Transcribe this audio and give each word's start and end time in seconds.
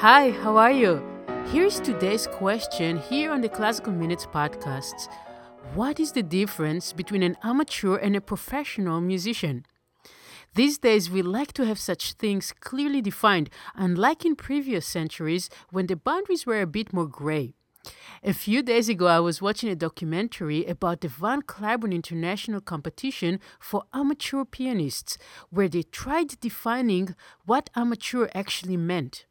Hi, 0.00 0.30
how 0.30 0.56
are 0.56 0.70
you? 0.70 1.02
Here's 1.46 1.80
today's 1.80 2.28
question 2.28 2.98
here 2.98 3.32
on 3.32 3.40
the 3.40 3.48
Classical 3.48 3.92
Minutes 3.92 4.26
podcast. 4.26 5.08
What 5.74 5.98
is 5.98 6.12
the 6.12 6.22
difference 6.22 6.92
between 6.92 7.24
an 7.24 7.36
amateur 7.42 7.96
and 7.96 8.14
a 8.14 8.20
professional 8.20 9.00
musician? 9.00 9.66
These 10.54 10.78
days, 10.78 11.10
we 11.10 11.22
like 11.22 11.52
to 11.54 11.66
have 11.66 11.80
such 11.80 12.12
things 12.12 12.54
clearly 12.60 13.02
defined, 13.02 13.50
unlike 13.74 14.24
in 14.24 14.36
previous 14.36 14.86
centuries 14.86 15.50
when 15.72 15.88
the 15.88 15.96
boundaries 15.96 16.46
were 16.46 16.60
a 16.60 16.66
bit 16.68 16.92
more 16.92 17.08
gray. 17.08 17.54
A 18.22 18.32
few 18.32 18.62
days 18.62 18.88
ago, 18.88 19.08
I 19.08 19.18
was 19.18 19.42
watching 19.42 19.68
a 19.68 19.74
documentary 19.74 20.64
about 20.64 21.00
the 21.00 21.08
Van 21.08 21.42
Cliburn 21.42 21.92
International 21.92 22.60
Competition 22.60 23.40
for 23.58 23.82
amateur 23.92 24.44
pianists, 24.44 25.18
where 25.50 25.68
they 25.68 25.82
tried 25.82 26.38
defining 26.38 27.16
what 27.46 27.68
amateur 27.74 28.28
actually 28.32 28.76
meant. 28.76 29.24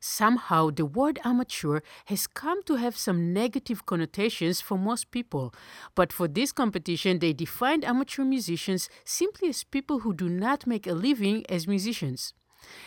Somehow, 0.00 0.70
the 0.70 0.84
word 0.84 1.18
amateur 1.24 1.80
has 2.06 2.26
come 2.26 2.62
to 2.64 2.76
have 2.76 2.96
some 2.96 3.32
negative 3.32 3.84
connotations 3.86 4.60
for 4.60 4.78
most 4.78 5.10
people, 5.10 5.52
but 5.94 6.12
for 6.12 6.28
this 6.28 6.52
competition, 6.52 7.18
they 7.18 7.32
defined 7.32 7.84
amateur 7.84 8.24
musicians 8.24 8.88
simply 9.04 9.48
as 9.48 9.64
people 9.64 10.00
who 10.00 10.12
do 10.14 10.28
not 10.28 10.66
make 10.66 10.86
a 10.86 10.92
living 10.92 11.44
as 11.48 11.66
musicians. 11.66 12.34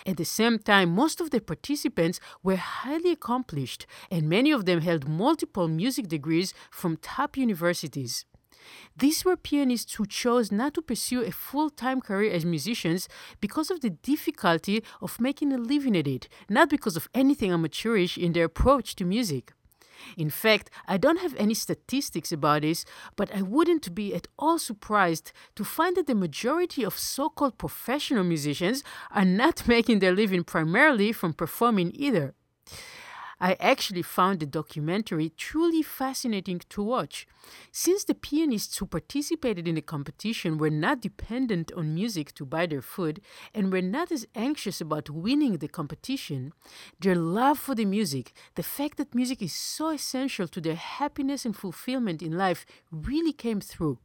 At 0.06 0.18
the 0.18 0.26
same 0.26 0.60
time, 0.60 0.90
most 0.90 1.22
of 1.22 1.32
the 1.32 1.42
participants 1.42 2.20
were 2.44 2.58
highly 2.58 3.12
accomplished, 3.12 3.86
and 4.10 4.30
many 4.30 4.52
of 4.52 4.66
them 4.66 4.82
held 4.82 5.08
multiple 5.08 5.68
music 5.68 6.08
degrees 6.08 6.54
from 6.70 6.98
top 6.98 7.38
universities. 7.38 8.26
These 8.96 9.26
were 9.26 9.38
pianists 9.38 9.96
who 9.96 10.06
chose 10.06 10.52
not 10.52 10.74
to 10.76 10.82
pursue 10.82 11.22
a 11.22 11.32
full 11.32 11.70
time 11.70 12.02
career 12.02 12.32
as 12.32 12.46
musicians 12.46 13.08
because 13.40 13.72
of 13.72 13.82
the 13.82 13.90
difficulty 13.90 14.84
of 15.02 15.20
making 15.20 15.54
a 15.54 15.58
living 15.58 15.96
at 15.98 16.08
it, 16.08 16.28
not 16.50 16.70
because 16.70 16.96
of 16.96 17.10
anything 17.14 17.52
amateurish 17.52 18.18
in 18.18 18.34
their 18.34 18.46
approach 18.46 18.96
to 18.96 19.06
music. 19.06 19.54
In 20.18 20.30
fact, 20.30 20.70
I 20.88 20.98
don't 20.98 21.20
have 21.20 21.36
any 21.36 21.54
statistics 21.54 22.32
about 22.32 22.64
this, 22.64 22.86
but 23.16 23.34
I 23.36 23.42
wouldn't 23.42 23.94
be 23.94 24.14
at 24.14 24.28
all 24.38 24.60
surprised 24.60 25.32
to 25.56 25.64
find 25.64 25.96
that 25.96 26.08
the 26.08 26.16
majority 26.16 26.84
of 26.84 26.98
so 26.98 27.30
called 27.30 27.58
professional 27.58 28.24
musicians 28.24 28.84
are 29.12 29.26
not 29.26 29.68
making 29.76 30.00
their 30.00 30.16
living 30.16 30.44
primarily 30.44 31.12
from 31.12 31.34
performing 31.34 31.92
either. 31.94 32.34
I 33.44 33.58
actually 33.60 34.04
found 34.04 34.40
the 34.40 34.46
documentary 34.46 35.30
truly 35.36 35.82
fascinating 35.82 36.62
to 36.70 36.84
watch. 36.84 37.26
Since 37.72 38.04
the 38.04 38.14
pianists 38.14 38.78
who 38.78 38.86
participated 38.86 39.68
in 39.68 39.74
the 39.74 39.82
competition 39.82 40.60
were 40.60 40.70
not 40.70 41.02
dependent 41.02 41.72
on 41.76 41.96
music 41.96 42.36
to 42.36 42.46
buy 42.46 42.68
their 42.68 42.84
food 42.84 43.20
and 43.52 43.74
were 43.74 43.82
not 43.82 44.12
as 44.12 44.28
anxious 44.36 44.80
about 44.80 45.10
winning 45.10 45.58
the 45.58 45.68
competition, 45.68 46.54
their 47.00 47.16
love 47.16 47.58
for 47.58 47.74
the 47.74 47.86
music, 47.86 48.32
the 48.54 48.62
fact 48.62 48.98
that 48.98 49.16
music 49.16 49.42
is 49.42 49.54
so 49.54 49.90
essential 49.90 50.48
to 50.48 50.62
their 50.62 50.76
happiness 50.76 51.44
and 51.44 51.56
fulfillment 51.58 52.22
in 52.22 52.38
life, 52.38 52.64
really 52.92 53.34
came 53.34 53.60
through. 53.60 53.98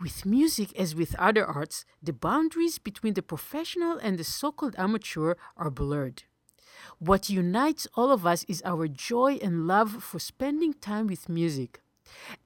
With 0.00 0.26
music, 0.26 0.76
as 0.76 0.96
with 0.96 1.14
other 1.14 1.46
arts, 1.46 1.84
the 2.02 2.12
boundaries 2.12 2.78
between 2.78 3.14
the 3.14 3.22
professional 3.22 3.98
and 3.98 4.18
the 4.18 4.24
so 4.24 4.50
called 4.50 4.74
amateur 4.76 5.34
are 5.56 5.70
blurred. 5.70 6.24
What 7.04 7.28
unites 7.28 7.88
all 7.96 8.12
of 8.12 8.24
us 8.24 8.44
is 8.44 8.62
our 8.64 8.86
joy 8.86 9.40
and 9.42 9.66
love 9.66 10.04
for 10.04 10.20
spending 10.20 10.72
time 10.72 11.08
with 11.08 11.28
music. 11.28 11.80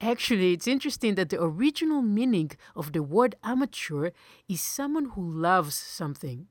Actually, 0.01 0.55
it's 0.55 0.67
interesting 0.67 1.15
that 1.17 1.29
the 1.29 1.43
original 1.43 2.01
meaning 2.01 2.53
of 2.75 2.95
the 2.95 3.03
word 3.03 3.35
amateur 3.45 4.13
is 4.49 4.63
someone 4.63 5.11
who 5.11 5.31
loves 5.31 5.75
something. 5.75 6.47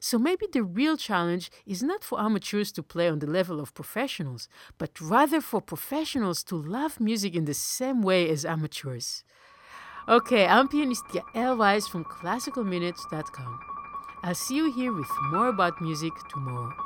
So 0.00 0.18
maybe 0.18 0.44
the 0.52 0.62
real 0.62 0.98
challenge 0.98 1.50
is 1.64 1.82
not 1.82 2.04
for 2.04 2.20
amateurs 2.20 2.72
to 2.72 2.82
play 2.82 3.08
on 3.08 3.20
the 3.20 3.26
level 3.26 3.58
of 3.58 3.72
professionals, 3.72 4.50
but 4.76 5.00
rather 5.00 5.40
for 5.40 5.62
professionals 5.62 6.44
to 6.44 6.56
love 6.56 7.00
music 7.00 7.34
in 7.34 7.46
the 7.46 7.54
same 7.54 8.02
way 8.02 8.28
as 8.28 8.44
amateurs. 8.44 9.24
Okay, 10.06 10.46
I'm 10.46 10.68
pianist 10.68 11.04
Yael 11.06 11.56
Weiss 11.56 11.88
from 11.88 12.04
classicalminutes.com. 12.04 13.60
I'll 14.22 14.34
see 14.34 14.56
you 14.56 14.70
here 14.74 14.92
with 14.92 15.08
more 15.30 15.48
about 15.48 15.80
music 15.80 16.12
tomorrow. 16.28 16.85